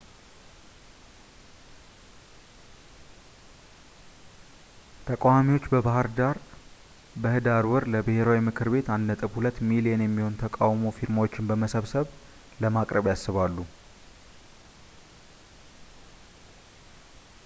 [5.09, 5.65] ተቃዋሚዎች
[7.25, 12.07] በሕዳር ወር ለብሔራዊ ምክር ቤት 1.2 ሚሊዮን የሚሆን የተቃውሞ ፊርማዎችን በመሰብሰብ
[12.63, 13.57] ለማቅረብ ያስባሉ